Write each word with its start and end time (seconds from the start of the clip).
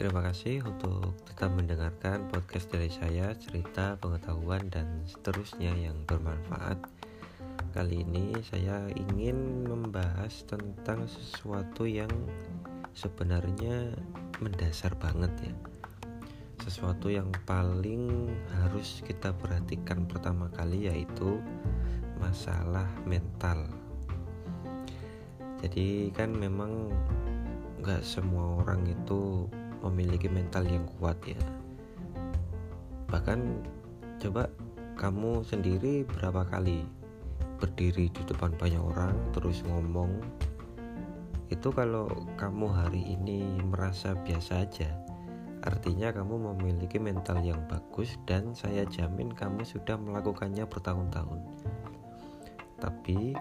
Terima 0.00 0.24
kasih 0.24 0.64
untuk 0.64 1.12
tetap 1.28 1.52
mendengarkan 1.52 2.24
podcast 2.32 2.72
dari 2.72 2.88
saya, 2.88 3.36
cerita, 3.36 4.00
pengetahuan, 4.00 4.64
dan 4.72 5.04
seterusnya 5.04 5.76
yang 5.76 5.92
bermanfaat. 6.08 6.80
Kali 7.76 8.08
ini 8.08 8.32
saya 8.40 8.88
ingin 8.96 9.68
membahas 9.68 10.48
tentang 10.48 11.04
sesuatu 11.04 11.84
yang 11.84 12.08
sebenarnya 12.96 13.92
mendasar 14.40 14.96
banget 14.96 15.52
ya. 15.52 15.54
Sesuatu 16.64 17.12
yang 17.12 17.28
paling 17.44 18.32
harus 18.56 19.04
kita 19.04 19.36
perhatikan 19.36 20.08
pertama 20.08 20.48
kali 20.48 20.88
yaitu 20.88 21.44
masalah 22.16 22.88
mental. 23.04 23.68
Jadi 25.60 26.08
kan 26.16 26.32
memang 26.32 26.88
nggak 27.84 28.00
semua 28.00 28.64
orang 28.64 28.88
itu 28.88 29.44
memiliki 29.84 30.28
mental 30.28 30.64
yang 30.68 30.84
kuat 30.98 31.16
ya. 31.24 31.38
Bahkan 33.08 33.40
coba 34.20 34.46
kamu 35.00 35.42
sendiri 35.42 36.04
berapa 36.04 36.44
kali 36.46 36.84
berdiri 37.60 38.08
di 38.08 38.22
depan 38.24 38.56
banyak 38.56 38.80
orang 38.80 39.16
terus 39.36 39.60
ngomong 39.68 40.16
itu 41.50 41.68
kalau 41.74 42.06
kamu 42.38 42.70
hari 42.70 43.02
ini 43.18 43.42
merasa 43.66 44.14
biasa 44.14 44.64
aja. 44.64 44.90
Artinya 45.60 46.08
kamu 46.14 46.54
memiliki 46.54 46.96
mental 46.96 47.42
yang 47.44 47.60
bagus 47.68 48.16
dan 48.24 48.56
saya 48.56 48.86
jamin 48.88 49.28
kamu 49.34 49.66
sudah 49.66 49.98
melakukannya 49.98 50.64
bertahun-tahun. 50.64 51.40
Tapi 52.80 53.36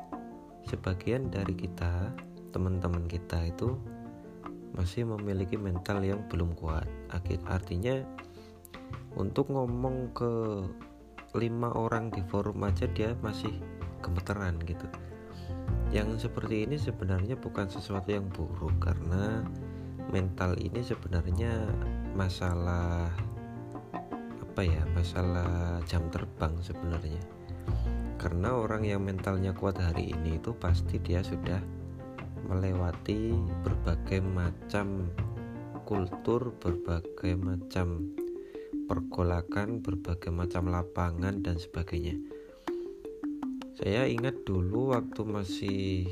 sebagian 0.68 1.32
dari 1.32 1.56
kita 1.56 2.12
teman-teman 2.52 3.08
kita 3.08 3.46
itu 3.46 3.78
masih 4.73 5.06
memiliki 5.06 5.58
mental 5.58 6.02
yang 6.06 6.25
belum 6.30 6.53
kuat. 6.58 6.86
Artinya 7.45 8.02
untuk 9.17 9.50
ngomong 9.50 10.14
ke 10.14 10.34
lima 11.38 11.70
orang 11.73 12.09
di 12.09 12.25
forum 12.25 12.62
aja 12.66 12.90
dia 12.90 13.14
masih 13.22 13.53
gemeteran 14.02 14.58
gitu. 14.66 14.86
Yang 15.90 16.30
seperti 16.30 16.70
ini 16.70 16.78
sebenarnya 16.78 17.38
bukan 17.38 17.70
sesuatu 17.70 18.09
yang 18.14 18.30
buruk 18.30 18.78
karena 18.81 19.42
mental 20.09 20.58
ini 20.58 20.81
sebenarnya 20.81 21.70
masalah 22.17 23.09
apa 24.42 24.62
ya 24.66 24.81
masalah 24.94 25.81
jam 25.86 26.06
terbang 26.14 26.53
sebenarnya. 26.62 27.22
Karena 28.20 28.52
orang 28.52 28.84
yang 28.84 29.06
mentalnya 29.06 29.56
kuat 29.56 29.80
hari 29.80 30.12
ini 30.12 30.38
itu 30.42 30.52
pasti 30.52 31.00
dia 31.00 31.23
sudah 31.23 31.78
melewati 32.48 33.36
berbagai 33.66 34.22
macam 34.23 35.09
kultur, 35.90 36.54
berbagai 36.62 37.34
macam 37.34 38.14
pergolakan, 38.86 39.81
berbagai 39.81 40.30
macam 40.30 40.70
lapangan 40.70 41.42
dan 41.42 41.58
sebagainya. 41.58 42.18
Saya 43.80 44.06
ingat 44.06 44.44
dulu 44.44 44.92
waktu 44.92 45.22
masih 45.23 46.06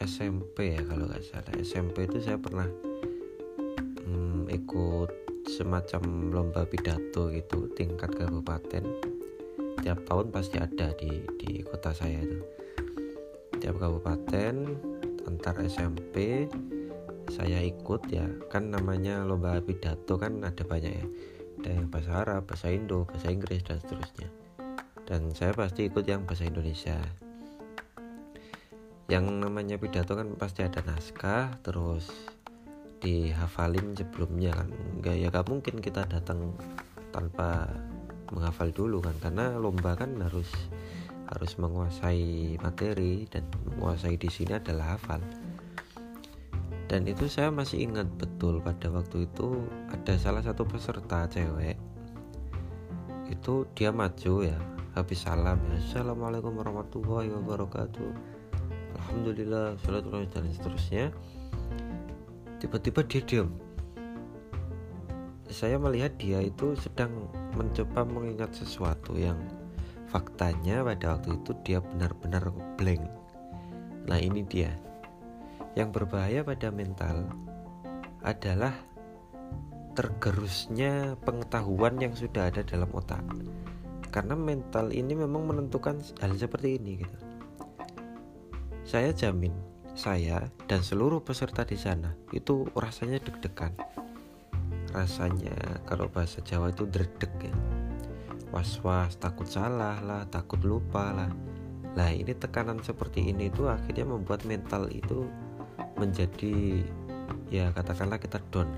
SMP 0.00 0.74
ya 0.74 0.80
kalau 0.82 1.06
nggak 1.06 1.22
salah. 1.22 1.54
SMP 1.60 2.08
itu 2.08 2.18
saya 2.24 2.40
pernah 2.40 2.66
hmm, 4.06 4.48
ikut 4.48 5.10
semacam 5.44 6.32
lomba 6.32 6.62
pidato 6.64 7.28
gitu 7.30 7.68
tingkat 7.76 8.10
kabupaten. 8.16 8.84
Tiap 9.84 9.98
tahun 10.08 10.32
pasti 10.32 10.56
ada 10.56 10.90
di 10.96 11.20
di 11.36 11.60
kota 11.62 11.92
saya 11.92 12.24
itu. 12.24 12.40
Tiap 13.60 13.76
kabupaten 13.76 14.54
antar 15.24 15.56
SMP 15.64 16.48
saya 17.32 17.60
ikut 17.64 18.08
ya. 18.12 18.26
Kan 18.52 18.72
namanya 18.72 19.24
lomba 19.24 19.56
pidato 19.64 20.20
kan 20.20 20.44
ada 20.44 20.62
banyak 20.64 20.92
ya. 20.92 21.06
Ada 21.64 21.68
yang 21.80 21.88
bahasa 21.88 22.10
Arab, 22.20 22.42
bahasa 22.44 22.68
Indo, 22.68 23.08
bahasa 23.08 23.32
Inggris 23.32 23.64
dan 23.64 23.80
seterusnya. 23.80 24.28
Dan 25.04 25.32
saya 25.32 25.52
pasti 25.56 25.88
ikut 25.88 26.04
yang 26.04 26.28
bahasa 26.28 26.44
Indonesia. 26.44 26.98
Yang 29.08 29.24
namanya 29.36 29.76
pidato 29.76 30.16
kan 30.16 30.32
pasti 30.36 30.64
ada 30.64 30.80
naskah 30.84 31.60
terus 31.60 32.08
dihafalin 33.00 33.96
sebelumnya 33.96 34.56
kan. 34.56 34.68
Enggak 34.96 35.16
ya 35.20 35.28
gak 35.28 35.48
mungkin 35.48 35.80
kita 35.80 36.08
datang 36.08 36.56
tanpa 37.12 37.68
menghafal 38.32 38.72
dulu 38.72 39.00
kan. 39.04 39.16
Karena 39.20 39.56
lomba 39.56 39.96
kan 39.96 40.16
harus 40.20 40.48
harus 41.30 41.56
menguasai 41.56 42.60
materi 42.60 43.24
dan 43.30 43.48
menguasai 43.74 44.18
di 44.18 44.28
sini 44.28 44.56
adalah 44.56 44.96
hafal. 44.98 45.20
Dan 46.84 47.08
itu 47.08 47.26
saya 47.26 47.48
masih 47.48 47.88
ingat 47.88 48.06
betul 48.20 48.60
pada 48.60 48.92
waktu 48.92 49.24
itu 49.24 49.64
ada 49.88 50.14
salah 50.20 50.44
satu 50.44 50.68
peserta 50.68 51.24
cewek 51.32 51.80
itu 53.32 53.64
dia 53.72 53.92
maju 53.92 54.44
ya 54.44 54.58
habis 54.92 55.24
salam 55.24 55.56
ya 55.68 55.76
assalamualaikum 55.80 56.54
warahmatullahi 56.54 57.28
wabarakatuh. 57.32 58.08
Alhamdulillah 58.94 59.76
salatu 59.84 60.22
dan 60.32 60.48
seterusnya. 60.48 61.04
Tiba-tiba 62.62 63.04
dia 63.04 63.20
diam. 63.26 63.52
Saya 65.50 65.76
melihat 65.76 66.16
dia 66.16 66.40
itu 66.40 66.72
sedang 66.78 67.28
mencoba 67.52 68.06
mengingat 68.06 68.54
sesuatu 68.56 69.12
yang 69.18 69.36
faktanya 70.14 70.86
pada 70.86 71.18
waktu 71.18 71.42
itu 71.42 71.50
dia 71.66 71.82
benar-benar 71.82 72.54
blank. 72.78 73.02
Nah 74.06 74.22
ini 74.22 74.46
dia. 74.46 74.70
Yang 75.74 75.90
berbahaya 75.90 76.46
pada 76.46 76.70
mental 76.70 77.26
adalah 78.22 78.78
tergerusnya 79.98 81.18
pengetahuan 81.26 81.98
yang 81.98 82.14
sudah 82.14 82.46
ada 82.46 82.62
dalam 82.62 82.94
otak. 82.94 83.26
Karena 84.14 84.38
mental 84.38 84.94
ini 84.94 85.18
memang 85.18 85.50
menentukan 85.50 85.98
hal 86.22 86.38
seperti 86.38 86.78
ini 86.78 87.02
gitu. 87.02 87.18
Saya 88.86 89.10
jamin 89.10 89.50
saya 89.98 90.46
dan 90.70 90.86
seluruh 90.86 91.26
peserta 91.26 91.66
di 91.66 91.74
sana 91.74 92.14
itu 92.30 92.70
rasanya 92.78 93.18
deg-degan. 93.18 93.74
Rasanya 94.94 95.82
kalau 95.90 96.06
bahasa 96.06 96.38
Jawa 96.38 96.70
itu 96.70 96.86
dredeg 96.86 97.50
ya 97.50 97.83
was-was 98.54 99.18
takut 99.18 99.50
salah 99.50 99.98
lah 99.98 100.22
takut 100.30 100.62
lupa 100.62 101.10
lah. 101.10 101.30
Lah 101.98 102.10
ini 102.14 102.30
tekanan 102.38 102.78
seperti 102.78 103.26
ini 103.26 103.50
itu 103.50 103.66
akhirnya 103.66 104.06
membuat 104.06 104.46
mental 104.46 104.86
itu 104.94 105.26
menjadi 105.98 106.86
ya 107.50 107.74
katakanlah 107.74 108.22
kita 108.22 108.38
down. 108.54 108.70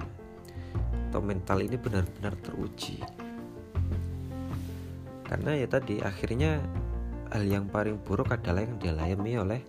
Atau 1.12 1.20
mental 1.20 1.60
ini 1.60 1.76
benar-benar 1.76 2.32
teruji. 2.40 3.04
Karena 5.28 5.52
ya 5.52 5.68
tadi 5.68 6.00
akhirnya 6.00 6.64
hal 7.36 7.44
yang 7.44 7.68
paling 7.68 8.00
buruk 8.00 8.32
adalah 8.32 8.64
yang 8.64 8.80
dialami 8.80 9.32
oleh 9.36 9.60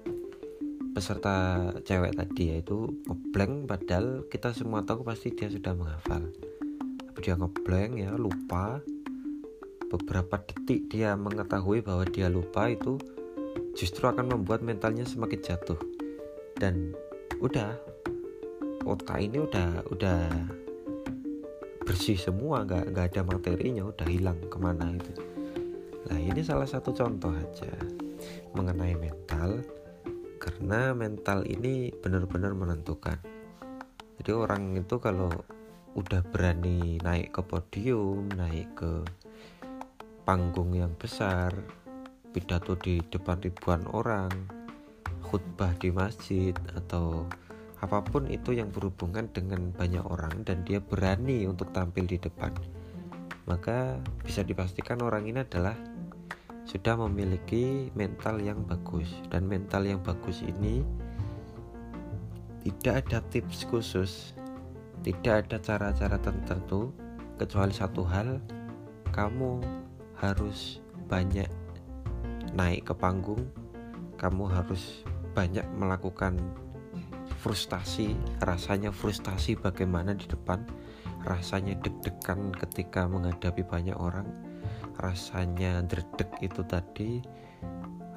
peserta 0.95 1.69
cewek 1.85 2.18
tadi 2.18 2.57
yaitu 2.57 2.89
ngeblank 3.06 3.69
padahal 3.69 4.25
kita 4.34 4.50
semua 4.56 4.81
tahu 4.88 5.03
pasti 5.03 5.35
dia 5.35 5.51
sudah 5.51 5.75
menghafal. 5.75 6.24
Tapi 7.03 7.19
dia 7.19 7.35
ngeblank 7.35 7.91
ya 8.00 8.12
lupa 8.16 8.81
beberapa 9.88 10.40
detik 10.44 10.92
dia 10.92 11.16
mengetahui 11.16 11.80
bahwa 11.80 12.03
dia 12.08 12.28
lupa 12.28 12.68
itu 12.68 13.00
justru 13.74 14.08
akan 14.08 14.36
membuat 14.36 14.64
mentalnya 14.64 15.08
semakin 15.08 15.40
jatuh. 15.40 15.80
Dan 16.58 16.92
udah 17.40 17.78
otak 18.88 19.20
ini 19.20 19.44
udah 19.44 19.84
udah 19.92 20.22
bersih 21.88 22.20
semua 22.20 22.68
nggak 22.68 22.92
nggak 22.92 23.06
ada 23.16 23.22
materinya 23.24 23.84
udah 23.88 24.08
hilang 24.08 24.40
ke 24.48 24.58
mana 24.59 24.92
itu. 24.92 25.14
Nah 26.08 26.19
ini 26.19 26.44
salah 26.44 26.68
satu 26.68 26.92
contoh 26.92 27.31
aja 27.31 27.72
mengenai 28.56 28.96
mental 28.96 29.64
karena 30.40 30.92
mental 30.96 31.48
ini 31.48 31.92
benar-benar 31.95 32.56
menentukan. 32.56 33.19
Jadi 34.19 34.31
orang 34.33 34.75
itu 34.75 35.00
kalau 35.00 35.31
udah 35.98 36.22
berani 36.30 37.01
naik 37.01 37.33
ke 37.33 37.42
podium 37.42 38.30
naik 38.36 38.69
ke 38.78 39.01
panggung 40.27 40.75
yang 40.75 40.91
besar, 41.00 41.56
pidato 42.35 42.75
di 42.75 43.00
depan 43.00 43.39
ribuan 43.39 43.88
orang, 43.95 44.27
khutbah 45.24 45.71
di 45.79 45.88
masjid 45.88 46.51
atau 46.75 47.24
apa 47.79 48.03
pun 48.03 48.27
itu 48.27 48.51
yang 48.51 48.68
berhubungan 48.68 49.31
dengan 49.31 49.71
banyak 49.71 50.03
orang 50.03 50.44
dan 50.44 50.68
dia 50.68 50.83
berani 50.83 51.47
untuk 51.47 51.71
tampil 51.71 52.03
di 52.03 52.19
depan. 52.19 52.51
Maka 53.47 54.03
bisa 54.27 54.44
dipastikan 54.44 55.00
orang 55.00 55.31
ini 55.31 55.47
adalah 55.47 55.79
sudah 56.68 57.00
memiliki 57.07 57.88
mental 57.95 58.44
yang 58.44 58.68
bagus 58.68 59.07
dan 59.31 59.47
mental 59.47 59.88
yang 59.88 60.03
bagus 60.03 60.44
ini 60.44 60.83
tidak 62.68 63.07
ada 63.07 63.23
tips 63.31 63.63
khusus, 63.63 64.35
tidak 65.07 65.47
ada 65.47 65.56
cara-cara 65.63 66.19
tertentu 66.19 66.91
kecuali 67.39 67.71
satu 67.71 68.03
hal 68.03 68.44
kamu 69.15 69.87
harus 70.18 70.81
banyak 71.08 71.50
naik 72.58 72.90
ke 72.90 72.94
panggung, 72.98 73.46
kamu 74.18 74.50
harus 74.50 75.06
banyak 75.38 75.64
melakukan 75.78 76.38
frustasi 77.38 78.18
rasanya 78.42 78.90
frustasi 78.90 79.54
bagaimana 79.54 80.18
di 80.18 80.25
depan 80.25 80.66
rasanya 81.22 81.78
deg-degan 81.86 82.50
ketika 82.50 83.06
menghadapi 83.06 83.62
banyak 83.62 83.94
orang 83.94 84.25
rasanya 84.98 85.86
dredeg 85.86 86.31
itu 86.42 86.66
tadi 86.66 87.22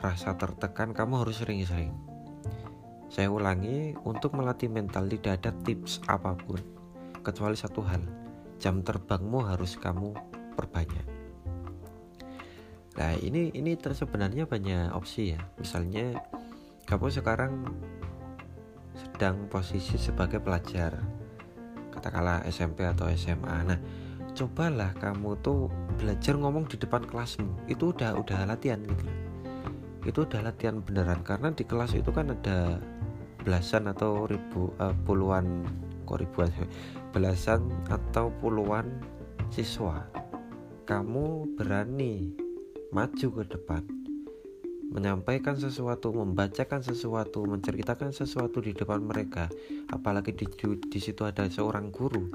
rasa 0.00 0.32
tertekan 0.41 0.97
kamu 0.97 1.20
harus 1.20 1.44
sering-sering. 1.44 1.93
Saya 3.12 3.29
ulangi 3.29 3.93
untuk 4.08 4.32
melatih 4.32 4.73
mental 4.73 5.05
tidak 5.12 5.44
ada 5.44 5.52
tips 5.61 6.00
apa 6.08 6.32
pun 6.41 6.56
kecuali 7.20 7.58
satu 7.58 7.85
hal 7.85 8.00
jam 8.56 8.81
terbangmu 8.81 9.44
harus 9.44 9.76
kamu 9.76 10.17
perbanyak 10.56 11.19
nah 13.00 13.17
ini 13.17 13.49
ini 13.56 13.73
sebenarnya 13.81 14.44
banyak 14.44 14.93
opsi 14.93 15.32
ya. 15.32 15.41
Misalnya 15.56 16.20
kamu 16.85 17.08
sekarang 17.08 17.64
sedang 18.93 19.49
posisi 19.49 19.97
sebagai 19.97 20.37
pelajar 20.37 21.00
katakanlah 21.97 22.44
SMP 22.44 22.85
atau 22.85 23.08
SMA 23.17 23.56
nah 23.64 23.81
cobalah 24.37 24.93
kamu 25.00 25.41
tuh 25.41 25.73
belajar 25.97 26.37
ngomong 26.37 26.69
di 26.69 26.76
depan 26.76 27.00
kelasmu. 27.08 27.64
Itu 27.73 27.97
udah 27.97 28.20
udah 28.20 28.44
latihan 28.44 28.85
gitu. 28.85 29.08
Itu 30.05 30.29
udah 30.29 30.52
latihan 30.52 30.85
beneran. 30.85 31.25
Karena 31.25 31.56
di 31.56 31.64
kelas 31.64 31.97
itu 31.97 32.12
kan 32.12 32.37
ada 32.37 32.76
belasan 33.41 33.88
atau 33.88 34.29
ribu 34.29 34.76
uh, 34.76 34.93
puluhan 35.08 35.64
kok 36.05 36.20
ribuan 36.20 36.52
belasan 37.17 37.64
atau 37.88 38.29
puluhan 38.44 38.93
siswa. 39.49 40.05
Kamu 40.85 41.56
berani 41.56 42.50
maju 42.90 43.28
ke 43.40 43.44
depan 43.56 43.82
menyampaikan 44.90 45.54
sesuatu, 45.54 46.10
membacakan 46.10 46.82
sesuatu, 46.82 47.46
menceritakan 47.46 48.10
sesuatu 48.10 48.58
di 48.58 48.75
depan 48.75 48.98
mereka, 48.98 49.46
apalagi 49.94 50.34
di, 50.34 50.46
di 50.76 50.98
situ 50.98 51.22
ada 51.22 51.46
seorang 51.46 51.94
guru, 51.94 52.26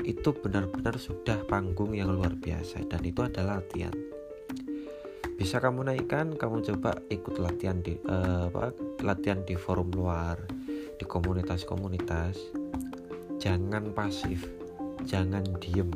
itu 0.00 0.32
benar-benar 0.32 0.96
sudah 0.96 1.44
panggung 1.44 1.92
yang 1.92 2.08
luar 2.08 2.32
biasa 2.32 2.88
dan 2.88 3.04
itu 3.04 3.20
adalah 3.20 3.60
latihan. 3.60 3.92
Bisa 5.36 5.60
kamu 5.60 5.92
naikkan, 5.92 6.36
kamu 6.36 6.64
coba 6.72 7.00
ikut 7.08 7.36
latihan 7.40 7.80
di 7.80 7.96
uh, 8.08 8.48
apa, 8.48 8.72
latihan 9.04 9.40
di 9.44 9.56
forum 9.56 9.88
luar, 9.92 10.40
di 11.00 11.04
komunitas-komunitas. 11.04 12.36
Jangan 13.40 13.92
pasif, 13.96 14.44
jangan 15.08 15.44
diem. 15.60 15.88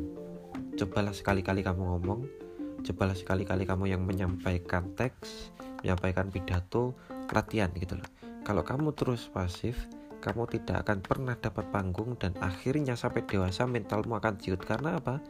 Cobalah 0.73 1.13
sekali-kali 1.13 1.61
kamu 1.61 1.77
ngomong, 1.77 2.44
cobalah 2.85 3.17
sekali-kali 3.17 3.65
kamu 3.65 3.89
yang 3.89 4.05
menyampaikan 4.05 4.93
teks, 4.93 5.49
menyampaikan 5.81 6.29
pidato 6.29 6.93
latihan 7.33 7.73
gitu 7.73 7.97
loh. 7.97 8.09
Kalau 8.45 8.61
kamu 8.61 8.93
terus 8.93 9.25
pasif 9.33 9.89
kamu 10.21 10.49
tidak 10.49 10.85
akan 10.85 11.05
pernah 11.05 11.37
dapat 11.37 11.69
panggung 11.69 12.17
dan 12.17 12.33
akhirnya 12.41 12.97
sampai 12.97 13.25
dewasa 13.25 13.69
mentalmu 13.69 14.17
akan 14.17 14.41
ciut. 14.41 14.57
Karena 14.57 14.97
apa? 14.97 15.21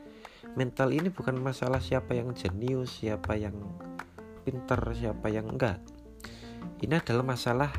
Mental 0.55 0.91
ini 0.95 1.11
bukan 1.11 1.35
masalah 1.35 1.83
siapa 1.83 2.15
yang 2.15 2.31
jenius 2.31 3.03
siapa 3.03 3.35
yang 3.35 3.55
pinter 4.47 4.79
siapa 4.95 5.27
yang 5.27 5.51
enggak. 5.51 5.83
Ini 6.79 7.03
adalah 7.03 7.27
masalah 7.27 7.71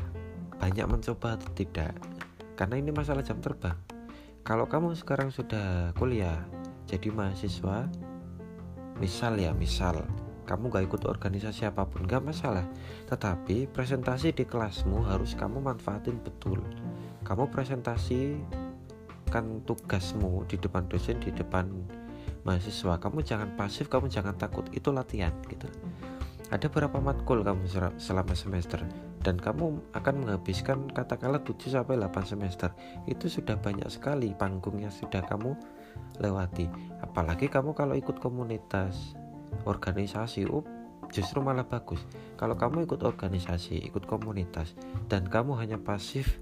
banyak 0.61 0.85
mencoba 0.85 1.41
atau 1.41 1.49
tidak. 1.57 1.97
Karena 2.53 2.77
ini 2.77 2.93
masalah 2.93 3.25
jam 3.25 3.41
terbang. 3.41 3.77
Kalau 4.45 4.69
kamu 4.69 4.93
sekarang 4.93 5.33
sudah 5.33 5.93
kuliah 5.97 6.45
jadi 6.85 7.09
mahasiswa 7.09 7.89
misal 8.97 9.37
ya 9.37 9.53
misal. 9.53 10.05
Kamu 10.47 10.71
gak 10.71 10.87
ikut 10.87 11.03
organisasi 11.03 11.67
apa 11.67 11.83
pun 11.83 12.07
gak 12.07 12.23
masalah. 12.23 12.63
Tetapi 13.11 13.67
presentasi 13.67 14.31
di 14.31 14.47
kelasmu 14.47 15.03
harus 15.03 15.35
kamu 15.35 15.59
manfaatin 15.59 16.23
betul. 16.23 16.63
Kamu 17.27 17.51
presentasi 17.51 18.39
kan 19.27 19.59
tugasmu 19.67 20.47
di 20.47 20.55
depan 20.55 20.87
dosen 20.87 21.19
di 21.19 21.35
depan 21.35 21.67
mahasiswa. 22.47 22.95
Kamu 22.95 23.19
jangan 23.27 23.59
pasif 23.59 23.91
kamu 23.91 24.07
jangan 24.07 24.39
takut. 24.39 24.63
Itu 24.71 24.95
latihan 24.95 25.35
gitu. 25.51 25.67
Ada 26.47 26.71
berapa 26.71 27.03
matkul 27.03 27.43
kamu 27.43 27.67
selama 27.99 28.31
semester? 28.31 28.79
Dan 29.19 29.35
kamu 29.35 29.91
akan 29.91 30.15
menghabiskan 30.23 30.87
katakanlah 30.95 31.43
7 31.43 31.75
sampai 31.75 31.99
8 31.99 32.23
semester. 32.23 32.71
Itu 33.03 33.27
sudah 33.27 33.59
banyak 33.59 33.91
sekali 33.91 34.31
panggungnya 34.31 34.87
sudah 34.87 35.27
kamu 35.27 35.59
lewati. 36.19 36.67
Apalagi 37.03 37.47
kamu 37.47 37.73
kalau 37.77 37.93
ikut 37.93 38.17
komunitas 38.17 39.15
organisasi 39.63 40.47
up 40.49 40.65
justru 41.11 41.39
malah 41.39 41.65
bagus. 41.65 42.03
Kalau 42.35 42.59
kamu 42.59 42.85
ikut 42.85 43.01
organisasi 43.03 43.79
ikut 43.87 44.03
komunitas 44.05 44.75
dan 45.07 45.25
kamu 45.27 45.55
hanya 45.57 45.79
pasif 45.79 46.39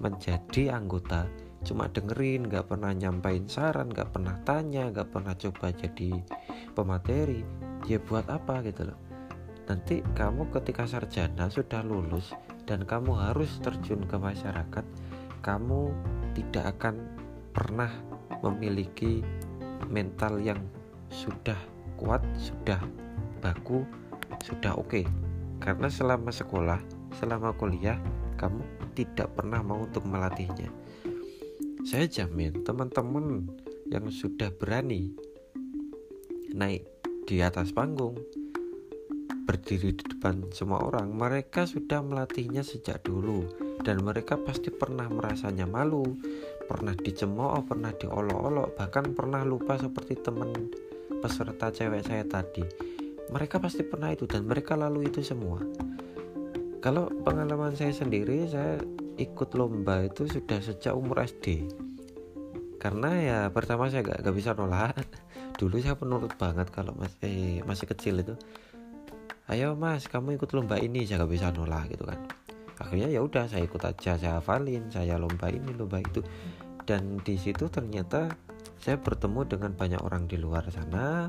menjadi 0.00 0.76
anggota 0.76 1.28
cuma 1.64 1.90
dengerin 1.90 2.46
gak 2.46 2.70
pernah 2.70 2.94
nyampain 2.94 3.48
saran 3.48 3.90
gak 3.90 4.14
pernah 4.14 4.38
tanya 4.46 4.92
gak 4.92 5.10
pernah 5.10 5.34
coba 5.34 5.72
jadi 5.74 6.14
pemateri 6.76 7.42
ya 7.88 7.98
buat 7.98 8.28
apa 8.30 8.62
gitu 8.66 8.92
loh. 8.92 8.98
Nanti 9.66 9.98
kamu 10.14 10.54
ketika 10.54 10.86
sarjana 10.86 11.50
sudah 11.50 11.82
lulus 11.82 12.30
dan 12.70 12.86
kamu 12.86 13.18
harus 13.18 13.58
terjun 13.58 14.06
ke 14.06 14.14
masyarakat 14.14 14.84
kamu 15.42 15.94
tidak 16.34 16.74
akan 16.78 16.94
pernah 17.54 17.90
memiliki 18.44 19.20
mental 19.88 20.40
yang 20.40 20.60
sudah 21.12 21.56
kuat 21.96 22.20
sudah 22.36 22.80
baku 23.40 23.86
sudah 24.44 24.76
oke 24.76 24.88
okay. 24.90 25.04
karena 25.62 25.88
selama 25.88 26.28
sekolah 26.28 26.80
selama 27.16 27.54
kuliah 27.56 27.96
kamu 28.36 28.60
tidak 28.92 29.32
pernah 29.32 29.64
mau 29.64 29.84
untuk 29.84 30.04
melatihnya 30.04 30.68
saya 31.86 32.04
jamin 32.10 32.66
teman-teman 32.66 33.46
yang 33.88 34.10
sudah 34.10 34.50
berani 34.50 35.14
naik 36.52 36.84
di 37.24 37.40
atas 37.40 37.70
panggung 37.70 38.18
berdiri 39.46 39.94
di 39.94 40.04
depan 40.10 40.50
semua 40.50 40.82
orang 40.82 41.14
mereka 41.14 41.64
sudah 41.64 42.02
melatihnya 42.02 42.66
sejak 42.66 43.06
dulu 43.06 43.46
dan 43.86 44.02
mereka 44.02 44.34
pasti 44.34 44.74
pernah 44.74 45.06
merasanya 45.06 45.70
malu 45.70 46.18
pernah 46.66 46.92
dicemooh 46.92 47.62
pernah 47.64 47.94
diolok-olok 47.94 48.74
bahkan 48.74 49.14
pernah 49.14 49.46
lupa 49.46 49.78
seperti 49.78 50.18
teman 50.20 50.50
peserta 51.22 51.70
cewek 51.72 52.02
saya 52.02 52.26
tadi. 52.26 52.66
Mereka 53.30 53.58
pasti 53.58 53.82
pernah 53.82 54.10
itu 54.10 54.26
dan 54.26 54.46
mereka 54.46 54.74
lalu 54.74 55.10
itu 55.10 55.22
semua. 55.22 55.62
Kalau 56.82 57.10
pengalaman 57.22 57.74
saya 57.74 57.90
sendiri 57.90 58.46
saya 58.46 58.78
ikut 59.16 59.54
lomba 59.56 60.06
itu 60.06 60.28
sudah 60.28 60.60
sejak 60.60 60.92
umur 60.92 61.24
SD 61.24 61.66
karena 62.76 63.10
ya 63.18 63.38
pertama 63.50 63.88
saya 63.88 64.04
gak, 64.04 64.22
gak 64.22 64.36
bisa 64.36 64.54
nolak. 64.54 64.94
Dulu 65.60 65.80
saya 65.80 65.96
penurut 65.96 66.36
banget 66.36 66.68
kalau 66.70 66.92
masih 66.94 67.18
eh, 67.26 67.58
masih 67.64 67.88
kecil 67.88 68.20
itu. 68.20 68.38
Ayo 69.50 69.74
mas 69.74 70.06
kamu 70.06 70.38
ikut 70.38 70.54
lomba 70.54 70.76
ini 70.78 71.02
saya 71.02 71.24
gak 71.24 71.32
bisa 71.32 71.50
nolak 71.50 71.90
gitu 71.90 72.04
kan. 72.04 72.20
Akhirnya 72.76 73.08
ya 73.08 73.24
udah 73.24 73.48
saya 73.48 73.64
ikut 73.64 73.80
aja 73.80 74.20
saya 74.20 74.38
hafalin 74.38 74.86
saya 74.92 75.16
lomba 75.16 75.48
ini 75.48 75.72
lomba 75.72 75.98
itu 75.98 76.20
dan 76.86 77.18
di 77.26 77.34
situ 77.34 77.66
ternyata 77.66 78.30
saya 78.78 79.02
bertemu 79.02 79.42
dengan 79.50 79.74
banyak 79.74 80.00
orang 80.00 80.30
di 80.30 80.38
luar 80.38 80.70
sana. 80.70 81.26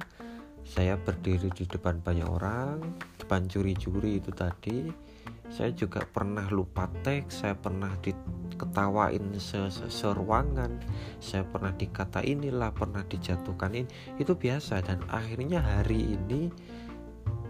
Saya 0.68 1.00
berdiri 1.00 1.48
di 1.50 1.64
depan 1.64 2.04
banyak 2.04 2.28
orang 2.28 2.78
depan 3.18 3.50
juri-juri 3.50 4.22
itu 4.22 4.32
tadi. 4.32 4.88
Saya 5.48 5.72
juga 5.72 6.04
pernah 6.04 6.46
lupa 6.52 6.92
teks 7.02 7.42
saya 7.44 7.56
pernah 7.56 7.96
diketawain 8.04 9.32
seruangan 9.88 10.76
saya 11.24 11.48
pernah 11.48 11.72
dikata 11.72 12.20
inilah 12.20 12.76
pernah 12.76 13.02
dijatuhkan 13.02 13.74
ini. 13.74 13.88
Itu 14.22 14.38
biasa 14.38 14.84
dan 14.86 15.02
akhirnya 15.10 15.64
hari 15.64 16.20
ini 16.20 16.52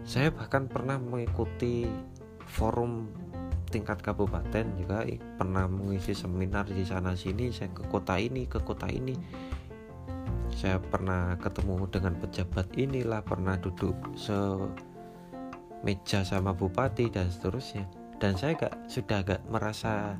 saya 0.08 0.32
bahkan 0.32 0.70
pernah 0.70 0.96
mengikuti 0.96 1.84
forum 2.48 3.27
tingkat 3.68 4.00
kabupaten 4.00 4.64
juga 4.80 5.04
pernah 5.36 5.68
mengisi 5.68 6.16
seminar 6.16 6.64
di 6.66 6.82
sana 6.84 7.12
sini 7.12 7.52
saya 7.52 7.68
ke 7.70 7.84
kota 7.86 8.16
ini 8.16 8.48
ke 8.48 8.58
kota 8.64 8.88
ini. 8.88 9.14
Saya 10.48 10.80
pernah 10.80 11.36
ketemu 11.38 11.86
dengan 11.92 12.16
pejabat 12.18 12.72
inilah 12.74 13.20
pernah 13.22 13.54
duduk 13.60 13.94
semeja 14.18 14.56
sama 16.24 16.56
bupati 16.56 17.12
dan 17.12 17.28
seterusnya. 17.30 17.84
Dan 18.18 18.34
saya 18.34 18.58
gak 18.58 18.90
sudah 18.90 19.22
agak 19.22 19.46
merasa 19.46 20.18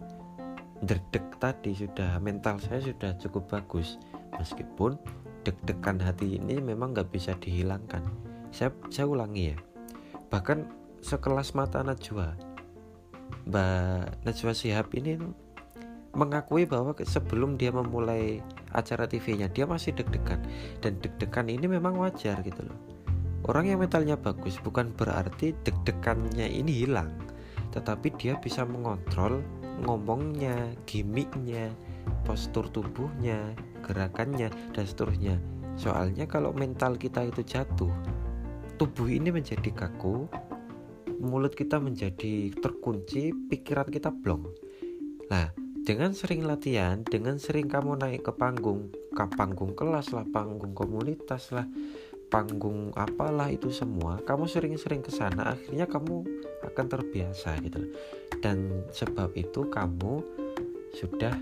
derdek 0.78 1.26
tadi 1.42 1.74
sudah 1.74 2.22
mental 2.22 2.62
saya 2.62 2.78
sudah 2.78 3.18
cukup 3.18 3.50
bagus. 3.50 3.98
Meskipun 4.38 4.94
deg-degan 5.42 5.98
hati 5.98 6.38
ini 6.38 6.62
memang 6.62 6.94
gak 6.94 7.10
bisa 7.10 7.34
dihilangkan. 7.34 8.04
Saya, 8.54 8.70
saya 8.92 9.10
ulangi 9.10 9.50
ya. 9.50 9.58
Bahkan 10.30 10.58
sekelas 11.02 11.58
mata 11.58 11.82
Najwa 11.82 12.47
Mbak 13.48 14.24
Najwa 14.24 14.52
Sihab 14.52 14.88
ini 14.96 15.16
mengakui 16.12 16.64
bahwa 16.64 16.96
sebelum 16.98 17.60
dia 17.60 17.70
memulai 17.70 18.42
acara 18.72 19.08
TV-nya 19.08 19.48
dia 19.52 19.64
masih 19.64 19.96
deg-degan. 19.96 20.40
Dan 20.80 21.00
deg-degan 21.00 21.48
ini 21.48 21.66
memang 21.68 21.96
wajar 21.96 22.40
gitu 22.42 22.64
loh. 22.64 22.78
Orang 23.48 23.70
yang 23.70 23.80
mentalnya 23.80 24.18
bagus 24.18 24.60
bukan 24.60 24.92
berarti 24.92 25.54
deg-degannya 25.64 26.48
ini 26.50 26.84
hilang 26.84 27.14
tetapi 27.72 28.16
dia 28.16 28.36
bisa 28.40 28.64
mengontrol 28.64 29.44
ngomongnya 29.84 30.74
gimmicknya 30.88 31.70
postur 32.24 32.66
tubuhnya 32.72 33.54
gerakannya 33.84 34.50
dan 34.74 34.84
seterusnya. 34.84 35.36
Soalnya 35.78 36.26
kalau 36.26 36.50
mental 36.50 36.98
kita 36.98 37.28
itu 37.28 37.46
jatuh 37.46 37.92
tubuh 38.80 39.06
ini 39.06 39.30
menjadi 39.30 39.70
kaku 39.70 40.26
mulut 41.18 41.54
kita 41.54 41.82
menjadi 41.82 42.54
terkunci 42.54 43.34
pikiran 43.34 43.90
kita 43.90 44.14
blong. 44.14 44.46
Nah 45.28 45.50
dengan 45.82 46.12
sering 46.12 46.44
latihan 46.44 47.00
dengan 47.00 47.40
sering 47.40 47.66
kamu 47.66 47.98
naik 47.98 48.22
ke 48.26 48.32
panggung 48.34 48.92
ke 48.92 49.24
panggung 49.34 49.72
kelas 49.72 50.12
lah 50.12 50.26
panggung 50.28 50.76
komunitas 50.76 51.48
lah 51.50 51.64
panggung 52.28 52.92
apalah 52.92 53.48
itu 53.48 53.72
semua 53.72 54.20
kamu 54.28 54.44
sering-sering 54.44 55.00
ke 55.00 55.08
sana 55.08 55.56
akhirnya 55.56 55.88
kamu 55.88 56.22
akan 56.70 56.86
terbiasa 56.86 57.56
gitu. 57.64 57.88
Dan 58.38 58.86
sebab 58.92 59.34
itu 59.34 59.66
kamu 59.66 60.22
sudah 60.94 61.34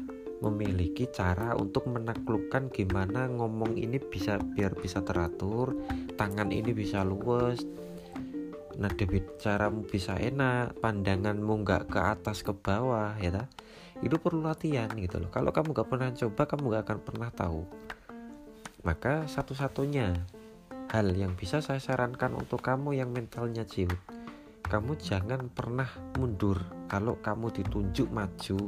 memiliki 0.45 1.09
cara 1.09 1.56
untuk 1.56 1.88
menaklukkan 1.88 2.68
gimana 2.68 3.28
ngomong 3.33 3.75
ini 3.76 3.97
bisa 3.97 4.37
biar 4.37 4.76
bisa 4.76 5.00
teratur 5.00 5.73
tangan 6.21 6.52
ini 6.52 6.76
bisa 6.76 7.00
luwes 7.00 7.64
nada 8.76 9.04
bicaramu 9.09 9.85
bisa 9.88 10.16
enak 10.21 10.76
pandanganmu 10.80 11.64
nggak 11.64 11.88
ke 11.88 12.00
atas 12.00 12.45
ke 12.45 12.52
bawah 12.52 13.16
ya 13.16 13.33
tak? 13.33 13.49
itu 14.04 14.21
perlu 14.21 14.45
latihan 14.45 14.92
gitu 14.92 15.16
loh. 15.16 15.33
Kalau 15.33 15.56
kamu 15.56 15.73
gak 15.73 15.88
pernah 15.88 16.12
coba 16.12 16.42
kamu 16.45 16.64
gak 16.76 16.85
akan 16.85 16.99
pernah 17.00 17.30
tahu. 17.33 17.64
Maka 18.85 19.25
satu-satunya 19.25 20.12
hal 20.92 21.16
yang 21.16 21.33
bisa 21.33 21.64
saya 21.64 21.80
sarankan 21.80 22.37
untuk 22.37 22.61
kamu 22.61 22.92
yang 22.92 23.09
mentalnya 23.11 23.64
ciut 23.64 23.97
kamu 24.66 24.99
jangan 24.99 25.47
pernah 25.47 25.87
mundur. 26.18 26.59
Kalau 26.90 27.18
kamu 27.23 27.54
ditunjuk 27.54 28.11
maju 28.11 28.59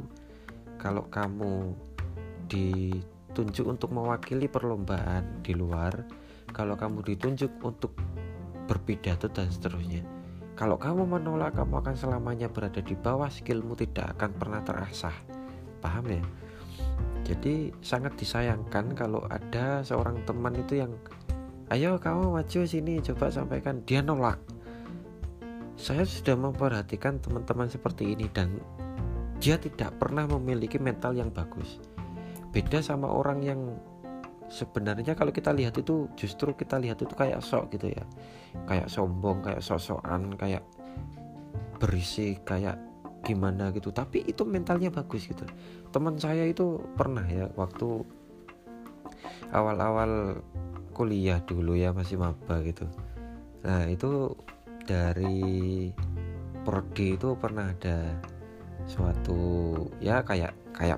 kalau 0.79 1.03
kamu 1.11 1.75
ditunjuk 2.47 3.67
untuk 3.67 3.91
mewakili 3.91 4.47
perlombaan 4.47 5.43
di 5.43 5.51
luar 5.51 6.07
kalau 6.55 6.79
kamu 6.79 7.03
ditunjuk 7.03 7.51
untuk 7.61 7.93
berpidato 8.69 9.25
dan 9.33 9.49
seterusnya 9.49 10.05
kalau 10.59 10.75
kamu 10.75 11.07
menolak, 11.07 11.55
kamu 11.55 11.79
akan 11.79 11.95
selamanya 11.95 12.51
berada 12.51 12.83
di 12.83 12.91
bawah, 12.91 13.31
skillmu 13.31 13.79
tidak 13.79 14.19
akan 14.19 14.35
pernah 14.35 14.59
terasah. 14.59 15.15
Paham 15.79 16.03
ya? 16.11 16.19
Jadi 17.23 17.71
sangat 17.79 18.19
disayangkan 18.19 18.91
kalau 18.91 19.23
ada 19.31 19.79
seorang 19.87 20.19
teman 20.27 20.51
itu 20.59 20.83
yang 20.83 20.91
ayo 21.71 21.95
kamu 21.95 22.35
maju 22.35 22.59
sini 22.67 22.99
coba 22.99 23.31
sampaikan 23.31 23.79
dia 23.87 24.03
nolak. 24.03 24.35
Saya 25.79 26.03
sudah 26.03 26.35
memperhatikan 26.35 27.23
teman-teman 27.23 27.71
seperti 27.71 28.11
ini 28.11 28.27
dan 28.35 28.59
dia 29.39 29.55
tidak 29.55 29.95
pernah 29.95 30.27
memiliki 30.27 30.75
mental 30.75 31.15
yang 31.15 31.31
bagus. 31.31 31.79
Beda 32.51 32.83
sama 32.83 33.07
orang 33.07 33.39
yang 33.47 33.79
sebenarnya 34.49 35.13
kalau 35.13 35.29
kita 35.29 35.53
lihat 35.53 35.77
itu 35.77 36.09
justru 36.17 36.51
kita 36.57 36.81
lihat 36.81 36.99
itu 36.99 37.13
kayak 37.13 37.39
sok 37.39 37.73
gitu 37.77 37.93
ya. 37.93 38.03
Kayak 38.65 38.89
sombong 38.89 39.45
kayak 39.45 39.61
sosokan 39.61 40.33
kayak 40.35 40.65
berisi 41.77 42.35
kayak 42.43 42.75
gimana 43.23 43.69
gitu. 43.71 43.93
Tapi 43.93 44.25
itu 44.25 44.43
mentalnya 44.43 44.89
bagus 44.89 45.29
gitu. 45.29 45.45
Teman 45.93 46.17
saya 46.17 46.43
itu 46.49 46.81
pernah 46.97 47.23
ya 47.29 47.47
waktu 47.53 48.03
awal-awal 49.53 50.41
kuliah 50.91 51.39
dulu 51.45 51.77
ya 51.77 51.95
masih 51.95 52.19
maba 52.19 52.59
gitu. 52.65 52.89
Nah 53.63 53.87
itu 53.87 54.35
dari 54.83 55.87
prodi 56.65 57.15
itu 57.15 57.37
pernah 57.39 57.71
ada 57.71 58.19
suatu 58.89 59.37
ya 60.01 60.25
kayak 60.25 60.51
kayak 60.73 60.97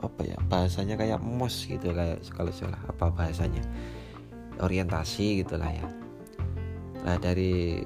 apa 0.00 0.22
ya 0.24 0.36
bahasanya 0.48 0.96
kayak 0.96 1.20
mos 1.20 1.68
gitu 1.68 1.92
kayak 1.92 2.24
kalau 2.32 2.52
salah 2.52 2.80
apa 2.88 3.12
bahasanya 3.12 3.60
orientasi 4.60 5.44
gitulah 5.44 5.68
ya. 5.68 5.86
Nah 7.04 7.16
dari 7.16 7.80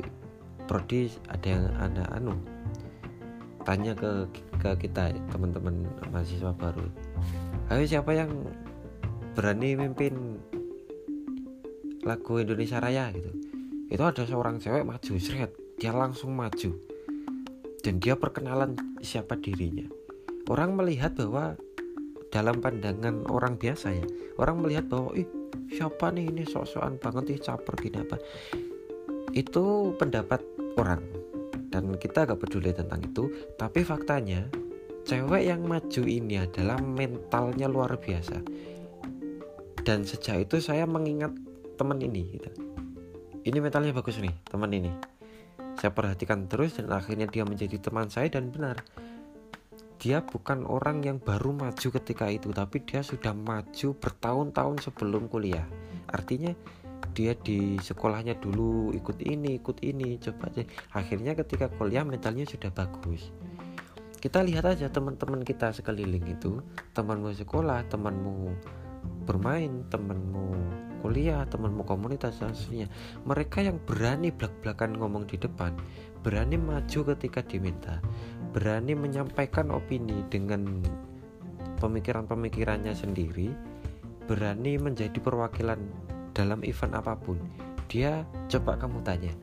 prodi 0.66 1.10
ada 1.30 1.46
yang 1.46 1.64
ada 1.78 2.04
anu 2.14 2.34
tanya 3.64 3.96
ke 3.96 4.28
ke 4.60 4.70
kita 4.88 5.14
teman-teman 5.30 5.86
mahasiswa 6.10 6.52
baru. 6.54 6.86
Ayo 7.72 7.84
siapa 7.88 8.12
yang 8.12 8.30
berani 9.34 9.74
mimpin 9.74 10.38
lagu 12.04 12.38
Indonesia 12.38 12.78
Raya 12.78 13.08
gitu? 13.14 13.32
Itu 13.88 14.02
ada 14.04 14.22
seorang 14.26 14.60
cewek 14.60 14.84
maju 14.84 15.12
seret 15.16 15.52
dia 15.78 15.90
langsung 15.92 16.32
maju. 16.36 16.70
Dan 17.84 18.00
dia 18.00 18.16
perkenalan 18.16 18.76
siapa 19.04 19.36
dirinya. 19.36 19.84
Orang 20.48 20.76
melihat 20.76 21.12
bahwa 21.20 21.56
dalam 22.34 22.58
pandangan 22.58 23.30
orang 23.30 23.54
biasa 23.54 23.94
ya. 23.94 24.02
Orang 24.42 24.66
melihat 24.66 24.90
bahwa 24.90 25.14
ih 25.14 25.30
siapa 25.70 26.10
nih 26.10 26.34
ini 26.34 26.42
sok-sokan 26.42 26.98
banget 26.98 27.38
ih 27.38 27.38
caper 27.38 27.78
gini 27.78 28.02
apa? 28.02 28.18
Itu 29.30 29.94
pendapat 29.94 30.42
orang. 30.74 30.98
Dan 31.70 31.94
kita 31.94 32.26
gak 32.26 32.42
peduli 32.42 32.74
tentang 32.74 33.06
itu. 33.06 33.30
Tapi 33.54 33.86
faktanya 33.86 34.50
cewek 35.06 35.46
yang 35.46 35.62
maju 35.62 36.02
ini 36.02 36.42
adalah 36.42 36.82
mentalnya 36.82 37.70
luar 37.70 37.94
biasa. 38.02 38.42
Dan 39.86 40.02
sejak 40.02 40.50
itu 40.50 40.58
saya 40.58 40.90
mengingat 40.90 41.30
teman 41.78 42.02
ini 42.02 42.34
gitu. 42.34 42.50
Ini 43.46 43.62
mentalnya 43.62 43.94
bagus 43.94 44.18
nih 44.18 44.34
teman 44.50 44.74
ini. 44.74 44.90
Saya 45.78 45.94
perhatikan 45.94 46.50
terus 46.50 46.78
dan 46.78 46.90
akhirnya 46.90 47.30
dia 47.30 47.46
menjadi 47.46 47.78
teman 47.78 48.10
saya 48.10 48.26
dan 48.30 48.50
benar 48.50 48.82
dia 50.04 50.20
bukan 50.20 50.68
orang 50.68 51.00
yang 51.00 51.16
baru 51.16 51.56
maju 51.56 51.88
ketika 51.96 52.28
itu 52.28 52.52
tapi 52.52 52.84
dia 52.84 53.00
sudah 53.00 53.32
maju 53.32 53.96
bertahun-tahun 53.96 54.84
sebelum 54.84 55.32
kuliah. 55.32 55.64
Artinya 56.12 56.52
dia 57.16 57.32
di 57.32 57.80
sekolahnya 57.80 58.36
dulu 58.36 58.92
ikut 58.92 59.24
ini 59.24 59.56
ikut 59.56 59.80
ini 59.80 60.20
coba 60.20 60.52
aja. 60.52 60.68
Akhirnya 60.92 61.32
ketika 61.32 61.72
kuliah 61.72 62.04
mentalnya 62.04 62.44
sudah 62.44 62.68
bagus. 62.68 63.32
Kita 64.20 64.44
lihat 64.44 64.68
aja 64.76 64.92
teman-teman 64.92 65.40
kita 65.40 65.72
sekeliling 65.72 66.28
itu. 66.28 66.60
Temanmu 66.92 67.32
sekolah 67.32 67.88
temanmu 67.88 68.52
bermain 69.24 69.88
temanmu 69.88 70.52
kuliah 71.04 71.44
temanmu 71.44 71.84
komunitas 71.84 72.40
dan 72.40 72.56
sebagainya 72.56 72.88
mereka 73.28 73.60
yang 73.60 73.76
berani 73.84 74.32
belak-belakan 74.32 74.96
ngomong 74.96 75.28
di 75.28 75.36
depan 75.36 75.76
berani 76.24 76.56
maju 76.56 77.12
ketika 77.12 77.44
diminta 77.44 78.00
berani 78.54 78.94
menyampaikan 78.94 79.74
opini 79.74 80.22
dengan 80.30 80.78
pemikiran-pemikirannya 81.82 82.94
sendiri, 82.94 83.50
berani 84.30 84.78
menjadi 84.78 85.18
perwakilan 85.18 85.82
dalam 86.30 86.62
event 86.62 86.94
apa 86.94 87.18
pun. 87.18 87.36
Dia 87.90 88.22
coba 88.46 88.78
kamu 88.78 89.02
tanya, 89.02 89.34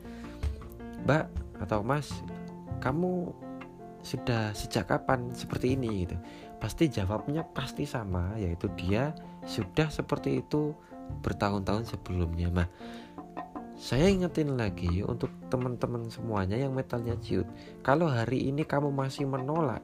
Mbak 1.04 1.24
atau 1.62 1.84
Mas, 1.84 2.10
kamu 2.80 3.30
sudah 4.02 4.50
sejak 4.56 4.90
kapan 4.90 5.30
seperti 5.30 5.78
ini 5.78 6.08
gitu. 6.08 6.16
Pasti 6.58 6.90
jawabnya 6.90 7.46
pasti 7.46 7.86
sama, 7.86 8.34
yaitu 8.40 8.66
dia 8.74 9.14
sudah 9.46 9.92
seperti 9.92 10.42
itu 10.42 10.74
bertahun-tahun 11.22 11.86
sebelumnya. 11.86 12.48
Nah, 12.50 12.68
saya 13.82 14.06
ingetin 14.06 14.54
lagi 14.54 15.02
untuk 15.02 15.26
teman-teman 15.50 16.06
semuanya 16.06 16.54
yang 16.54 16.70
metalnya 16.70 17.18
ciut. 17.18 17.50
Kalau 17.82 18.06
hari 18.06 18.46
ini 18.46 18.62
kamu 18.62 18.94
masih 18.94 19.26
menolak 19.26 19.82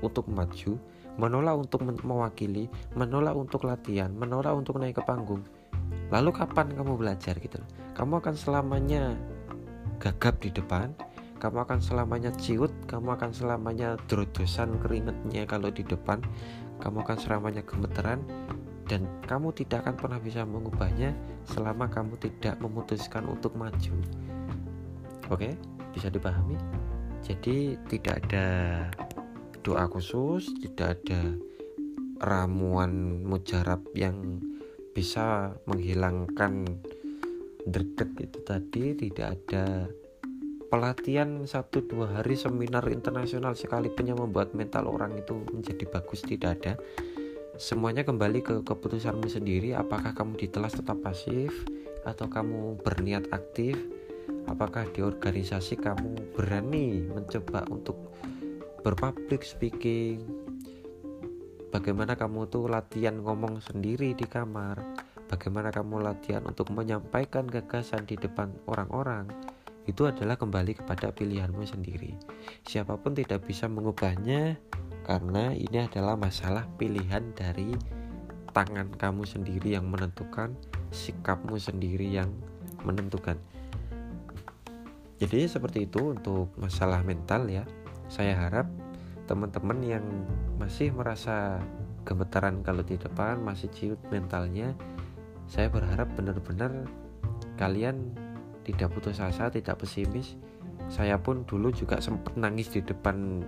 untuk 0.00 0.32
maju, 0.32 0.80
menolak 1.20 1.52
untuk 1.60 1.84
mewakili, 1.84 2.72
menolak 2.96 3.36
untuk 3.36 3.68
latihan, 3.68 4.08
menolak 4.16 4.56
untuk 4.56 4.80
naik 4.80 4.96
ke 4.96 5.04
panggung. 5.04 5.44
Lalu 6.08 6.32
kapan 6.32 6.72
kamu 6.72 6.96
belajar 6.96 7.36
gitu? 7.36 7.60
Kamu 7.92 8.24
akan 8.24 8.32
selamanya 8.32 9.12
gagap 10.00 10.40
di 10.40 10.48
depan, 10.48 10.96
kamu 11.36 11.68
akan 11.68 11.84
selamanya 11.84 12.32
ciut, 12.40 12.72
kamu 12.88 13.12
akan 13.12 13.28
selamanya 13.36 14.00
drodosan 14.08 14.80
keringetnya 14.80 15.44
kalau 15.44 15.68
di 15.68 15.84
depan, 15.84 16.24
kamu 16.80 17.04
akan 17.04 17.18
selamanya 17.20 17.60
gemeteran, 17.60 18.24
dan 18.84 19.08
kamu 19.24 19.52
tidak 19.56 19.84
akan 19.84 19.96
pernah 19.96 20.20
bisa 20.20 20.44
mengubahnya 20.44 21.16
selama 21.48 21.88
kamu 21.88 22.20
tidak 22.20 22.60
memutuskan 22.60 23.24
untuk 23.24 23.56
maju. 23.56 23.96
Oke, 25.32 25.56
bisa 25.96 26.12
dipahami? 26.12 26.60
Jadi 27.24 27.80
tidak 27.88 28.28
ada 28.28 28.46
doa 29.64 29.88
khusus, 29.88 30.52
tidak 30.60 31.00
ada 31.00 31.32
ramuan 32.20 33.24
mujarab 33.24 33.80
yang 33.96 34.40
bisa 34.92 35.56
menghilangkan 35.64 36.68
deket 37.64 38.08
itu 38.20 38.38
tadi, 38.44 38.84
tidak 38.92 39.40
ada 39.40 39.88
pelatihan 40.68 41.46
satu 41.46 41.86
dua 41.86 42.20
hari 42.20 42.34
seminar 42.36 42.84
internasional 42.92 43.56
sekalipun 43.56 44.10
yang 44.10 44.18
membuat 44.20 44.52
mental 44.58 44.90
orang 44.90 45.14
itu 45.14 45.32
menjadi 45.54 45.86
bagus 45.86 46.26
tidak 46.26 46.58
ada 46.58 46.72
semuanya 47.54 48.02
kembali 48.02 48.42
ke 48.42 48.54
keputusanmu 48.66 49.30
sendiri. 49.30 49.78
Apakah 49.78 50.10
kamu 50.10 50.34
ditelas 50.38 50.74
tetap 50.74 50.98
pasif 51.02 51.54
atau 52.02 52.26
kamu 52.26 52.82
berniat 52.82 53.30
aktif? 53.30 53.78
Apakah 54.50 54.88
di 54.92 55.00
organisasi 55.00 55.78
kamu 55.78 56.34
berani 56.34 57.06
mencoba 57.06 57.64
untuk 57.70 57.96
berpublic 58.82 59.46
speaking? 59.46 60.20
Bagaimana 61.70 62.14
kamu 62.14 62.46
tuh 62.50 62.70
latihan 62.70 63.18
ngomong 63.18 63.62
sendiri 63.62 64.14
di 64.14 64.26
kamar? 64.26 64.78
Bagaimana 65.26 65.74
kamu 65.74 66.04
latihan 66.04 66.44
untuk 66.46 66.70
menyampaikan 66.70 67.48
gagasan 67.48 68.06
di 68.06 68.14
depan 68.14 68.54
orang-orang 68.70 69.26
itu 69.84 70.08
adalah 70.08 70.40
kembali 70.40 70.80
kepada 70.80 71.12
pilihanmu 71.12 71.64
sendiri. 71.64 72.16
Siapa 72.64 72.96
pun 72.96 73.12
tidak 73.12 73.44
bisa 73.44 73.68
mengubahnya 73.68 74.56
karena 75.04 75.52
ini 75.52 75.84
adalah 75.84 76.16
masalah 76.16 76.64
pilihan 76.80 77.20
dari 77.36 77.76
tangan 78.56 78.88
kamu 78.96 79.28
sendiri 79.28 79.76
yang 79.76 79.90
menentukan 79.90 80.56
sikapmu 80.94 81.60
sendiri 81.60 82.08
yang 82.08 82.32
menentukan. 82.86 83.36
Jadi 85.20 85.46
seperti 85.46 85.84
itu 85.84 86.16
untuk 86.16 86.52
masalah 86.56 87.04
mental 87.04 87.48
ya. 87.50 87.64
Saya 88.08 88.36
harap 88.36 88.68
teman-teman 89.24 89.80
yang 89.80 90.04
masih 90.60 90.92
merasa 90.92 91.60
gemetaran 92.04 92.60
kalau 92.60 92.84
di 92.84 93.00
depan 93.00 93.40
masih 93.40 93.72
ciut 93.72 94.00
mentalnya 94.12 94.76
saya 95.48 95.72
berharap 95.72 96.08
benar-benar 96.16 96.84
kalian 97.56 98.12
tidak 98.64 98.96
putus 98.96 99.20
asa 99.20 99.52
tidak 99.52 99.78
pesimis. 99.84 100.34
Saya 100.88 101.20
pun 101.20 101.44
dulu 101.44 101.72
juga 101.72 102.00
sempat 102.00 102.36
nangis 102.36 102.72
di 102.72 102.80
depan 102.80 103.40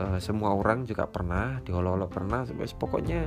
uh, 0.00 0.20
semua 0.20 0.52
orang 0.52 0.84
juga 0.84 1.08
pernah 1.08 1.58
diolok-olok 1.64 2.10
pernah. 2.12 2.40
Pokoknya 2.76 3.26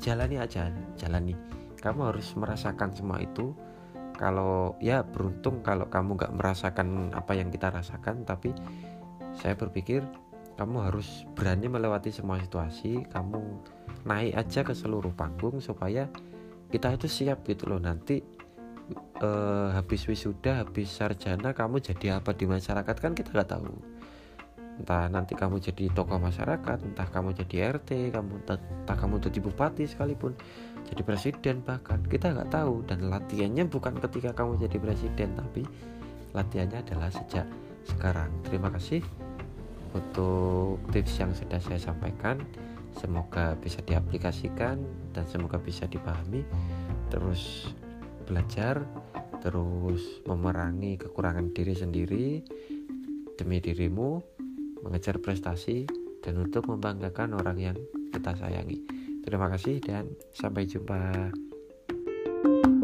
jalani 0.00 0.36
aja 0.40 0.68
jalani. 0.96 1.34
Kamu 1.80 2.12
harus 2.12 2.36
merasakan 2.36 2.92
semua 2.92 3.18
itu. 3.20 3.56
Kalau 4.20 4.76
ya 4.84 5.00
beruntung 5.00 5.64
kalau 5.64 5.88
kamu 5.88 6.20
gak 6.20 6.36
merasakan 6.36 7.08
apa 7.16 7.32
yang 7.32 7.48
kita 7.48 7.72
rasakan 7.72 8.28
tapi 8.28 8.52
saya 9.32 9.56
berpikir 9.56 10.04
kamu 10.60 10.92
harus 10.92 11.24
berani 11.32 11.72
melewati 11.72 12.12
semua 12.12 12.36
situasi 12.36 13.00
kamu 13.08 13.40
naik 14.04 14.36
aja 14.36 14.60
ke 14.60 14.76
seluruh 14.76 15.16
panggung 15.16 15.56
supaya 15.64 16.04
kita 16.68 17.00
itu 17.00 17.08
siap 17.08 17.48
gitu 17.48 17.72
loh. 17.72 17.80
Nanti 17.80 18.20
eh, 18.96 19.68
habis 19.74 20.06
wisuda 20.06 20.64
habis 20.64 20.90
sarjana 20.90 21.54
kamu 21.54 21.82
jadi 21.82 22.18
apa 22.18 22.34
di 22.34 22.46
masyarakat? 22.46 22.94
Kan 22.98 23.12
kita 23.14 23.30
nggak 23.34 23.50
tahu. 23.50 23.74
Entah 24.80 25.12
nanti 25.12 25.36
kamu 25.36 25.60
jadi 25.60 25.92
tokoh 25.92 26.16
masyarakat 26.16 26.78
entah 26.80 27.08
kamu 27.12 27.36
jadi 27.36 27.76
RT 27.76 28.16
kamu 28.16 28.48
entah 28.48 28.96
kamu 28.96 29.20
jadi 29.20 29.38
bupati 29.44 29.84
sekalipun 29.84 30.32
jadi 30.88 31.02
presiden 31.04 31.60
bahkan. 31.60 32.00
Kita 32.06 32.32
nggak 32.32 32.50
tahu. 32.50 32.86
Dan 32.88 33.12
latihannya 33.12 33.68
bukan 33.68 34.00
ketika 34.00 34.32
kamu 34.32 34.56
jadi 34.64 34.76
presiden 34.80 35.36
tapi 35.36 35.62
latihannya 36.32 36.80
adalah 36.80 37.12
sejak 37.12 37.44
sekarang. 37.84 38.32
Terima 38.48 38.72
kasih 38.72 39.04
untuk 39.92 40.78
tips 40.94 41.18
yang 41.18 41.32
sudah 41.34 41.60
saya 41.60 41.78
sampaikan. 41.78 42.40
Semoga 42.98 43.54
bisa 43.62 43.78
diaplikasikan 43.86 44.82
dan 45.14 45.24
semoga 45.30 45.62
bisa 45.62 45.86
dipahami. 45.86 46.42
Terus 47.10 47.70
belajar 48.30 48.86
terus 49.42 50.22
memerangi 50.22 50.94
kekurangan 51.02 51.50
diri 51.50 51.74
sendiri 51.74 52.26
demi 53.34 53.58
dirimu 53.58 54.22
mengejar 54.86 55.18
prestasi 55.18 55.90
dan 56.22 56.38
untuk 56.38 56.70
membanggakan 56.70 57.34
orang 57.34 57.58
yang 57.58 57.76
kita 58.14 58.36
sayangi. 58.38 58.86
Terima 59.26 59.50
kasih 59.50 59.82
dan 59.82 60.14
sampai 60.32 60.64
jumpa. 60.64 61.34
thank 62.40 62.66
you 62.66 62.79